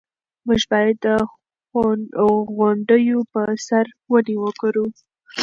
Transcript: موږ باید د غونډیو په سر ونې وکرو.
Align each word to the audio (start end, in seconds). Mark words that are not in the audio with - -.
موږ 0.47 0.61
باید 0.71 0.95
د 1.05 1.07
غونډیو 2.57 3.19
په 3.33 3.41
سر 3.67 3.85
ونې 4.11 4.35
وکرو. 4.43 4.85